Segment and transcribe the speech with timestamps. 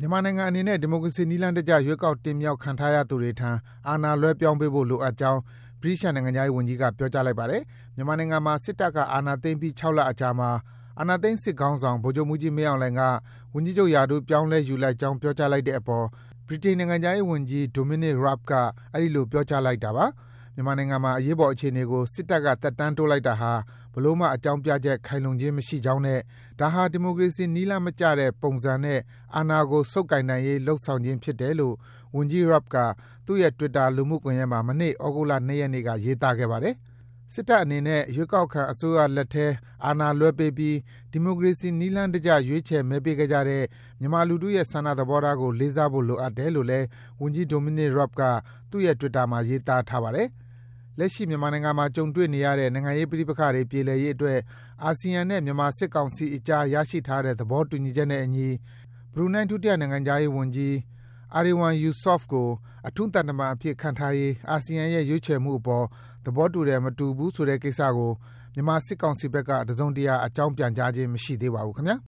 [0.00, 3.50] မြန်မာနိုင်ငံအနေနဲ့ ဒီမိုကရေစီနည်းလမ်းတကျ ရွေးကောက်တင်မြှောက်ခံထားရသူတွေထံ
[3.88, 5.40] အာဏာလွဲပြောင်းပေးဖို့ လိုအပ်ကြောင်း
[5.82, 7.62] ဗြိတိသျှနိုင်ငံခြားရေးဝန်ကြီးက ပြောကြားလိုက်ပါတယ်။
[7.96, 10.50] မြန်မာနိုင်ငံမှာ စစ်တပ်က အာဏာသိမ်းပြီး ၆ လအကြာမှာ
[10.98, 13.02] အာဏာသိမ်း စစ်ခေါင်းဆောင် ဗိုလ်ချုပ်မှူးကြီး မင်းအောင်လှိုင်က
[13.54, 16.04] ဝန်ကြီးချုပ်ရာထူး ပြောင်းလဲယူလိုက်ကြောင်း ပြောကြားလိုက်တဲ့အပေါ်
[16.46, 18.52] ဗြိတိန်နိုင်ငံခြားရေးဝန်ကြီး Dominic Raab က
[18.94, 20.06] အဲဒီလို ပြောကြားလိုက်တာပါ။
[20.54, 23.52] မြန်မာနိုင်ငံမှာ အရေးပေါ်အခြေအနေကို စစ်တပ်က သက်တမ်းတိုးလိုက်တာဟာ
[23.96, 26.20] ဘယ်လိုမှအကြောင်းပြချက် ခိုင်လုံခြင်းမရှိကြောင်းနဲ့
[26.60, 29.00] ဒါဟာ ဒီမိုကရေစီနည်းလမ်းမကျတဲ့ ပုံစံနဲ့
[29.36, 31.74] အာဏာကို ဆုပ်ကိုင်နိုင်ရေး လုပ်ဆောင်ခြင်းဖြစ်တယ်လို့
[32.16, 32.76] ဝန်ကြီး Raab က
[33.26, 36.74] သူ့ရဲ့ Twitter လူမှုကွန်ယက်မှာ မနေ့ သြဂုတ်လ ၂ ရက်နေ့က ရေးသားခဲ့ပါတယ်။
[37.32, 39.46] စစ်တပ်အနေနဲ့ ရွေးကောက်ခံအစိုးရလက်ထဲ
[39.84, 40.76] အာဏာလွဲပေးပြီး
[41.12, 43.64] ဒီမိုကရေစီနည်းလမ်းတကျ ရွေးချယ် မဲပေးခဲ့ကြတဲ့
[44.00, 46.86] မြန်မာလူထုရဲ့ ဆန္ဒသဘောထားကို လေးစားဖို့ လိုအပ်တယ်လို့လည်း
[47.20, 48.22] ဝန်ကြီး Dominic Raab က
[48.70, 50.28] သူ့ရဲ့ Twitter မှာ ရေးသားထားပါတယ်။
[50.98, 54.38] လက်ရှိ မြန်မာနိုင်ငံမှာ ကြုံတွေ့နေရတဲ့ နိုင်ငံရေးပဋိပက္ခတွေ ပြေလည်ရေးအတွက်
[54.84, 58.48] အာဆီယံနဲ့ မြန်မာစစ်ကောင်စီအကြား ရရှိထားတဲ့ သဘောတူညီချက်နဲ့အညီ
[59.12, 60.74] ဘရူနိုင်း ဒုတိယနိုင်ငံခြားရေးဝန်ကြီး
[61.38, 62.48] Erywan Yusof ကို
[62.88, 65.84] အထူးသံတမန်အဖြစ် ခန့်ထားရေး အာဆီယံရဲ့ ရွေးချယ်မှုအပေါ်
[66.24, 68.12] သဘောတူတယ်၊မတူဘူးဆိုတဲ့ကိစ္စကို
[68.54, 72.00] မြန်မာစစ်ကောင်စီဘက်က တစုံတရာ အကြောင်းပြန်ကြားခြင်း မရှိသေးပါဘူးခင်ဗျား။